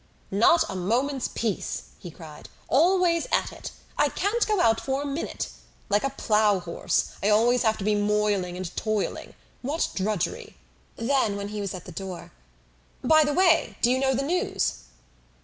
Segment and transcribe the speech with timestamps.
[0.31, 3.69] "Not a moment's peace!" he cried; "always at it!
[3.99, 5.49] I can't go out for a minute!
[5.89, 9.35] Like a plough horse, I have always to be moiling and toiling.
[9.61, 10.57] What drudgery!"
[10.95, 12.31] Then, when he was at the door,
[13.03, 14.85] "By the way, do you know the news?"